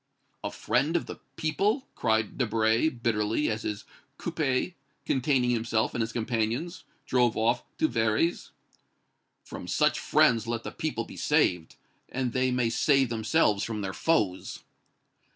"A 0.43 0.49
friend 0.49 0.95
of 0.95 1.05
the 1.05 1.17
people!" 1.35 1.85
cried 1.93 2.35
Debray, 2.39 2.89
bitterly, 2.89 3.51
as 3.51 3.61
his 3.61 3.85
coupé, 4.17 4.73
containing 5.05 5.51
himself 5.51 5.93
and 5.93 6.11
companions, 6.11 6.85
drove 7.05 7.37
off 7.37 7.61
to 7.77 7.87
Véry's. 7.87 8.49
"From 9.43 9.67
such 9.67 9.99
friends 9.99 10.47
let 10.47 10.63
the 10.63 10.71
people 10.71 11.03
be 11.05 11.17
saved, 11.17 11.75
and 12.09 12.33
they 12.33 12.49
may 12.49 12.71
save 12.71 13.09
themselves 13.09 13.63
from 13.63 13.81
their 13.81 13.93
foes." 13.93 14.63